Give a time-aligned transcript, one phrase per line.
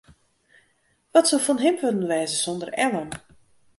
[1.13, 3.09] Wat soe fan him wurden wêze sonder Ellen?